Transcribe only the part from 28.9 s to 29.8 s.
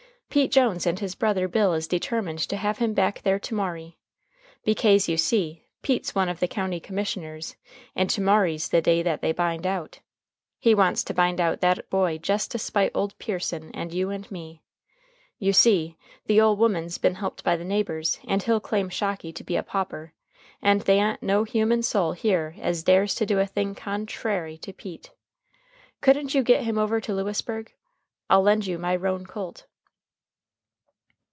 roan colt."